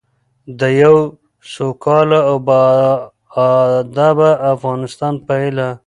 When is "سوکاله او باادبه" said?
1.53-4.29